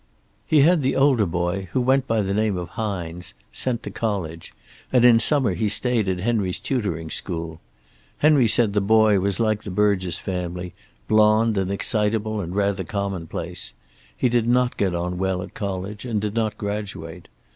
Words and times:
He 0.47 0.61
had 0.61 0.81
the 0.81 0.95
older 0.95 1.27
boy, 1.27 1.67
who 1.73 1.79
went 1.81 2.07
by 2.07 2.21
the 2.21 2.33
name 2.33 2.57
of 2.57 2.69
Hines, 2.69 3.35
sent 3.51 3.83
to 3.83 3.91
college, 3.91 4.51
and 4.91 5.05
in 5.05 5.19
summer 5.19 5.53
he 5.53 5.69
stayed 5.69 6.09
at 6.09 6.19
Henry's 6.21 6.59
tutoring 6.59 7.11
school. 7.11 7.61
Henry 8.17 8.47
said 8.47 8.73
the 8.73 8.81
boy 8.81 9.19
was 9.19 9.39
like 9.39 9.61
the 9.61 9.69
Burgess 9.69 10.17
family, 10.17 10.73
blonde 11.07 11.55
and 11.55 11.69
excitable 11.71 12.41
and 12.41 12.55
rather 12.55 12.83
commonplace. 12.83 13.75
He 14.17 14.27
did 14.27 14.47
not 14.47 14.75
get 14.75 14.95
on 14.95 15.19
well 15.19 15.43
at 15.43 15.53
college, 15.53 16.03
and 16.03 16.19
did 16.19 16.33
not 16.33 16.57
graduate. 16.57 17.27